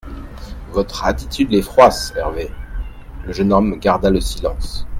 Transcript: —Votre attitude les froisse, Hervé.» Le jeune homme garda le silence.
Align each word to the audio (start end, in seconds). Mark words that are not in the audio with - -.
—Votre 0.71 1.05
attitude 1.05 1.51
les 1.51 1.61
froisse, 1.61 2.11
Hervé.» 2.17 2.49
Le 3.27 3.33
jeune 3.33 3.53
homme 3.53 3.77
garda 3.77 4.09
le 4.09 4.19
silence. 4.19 4.87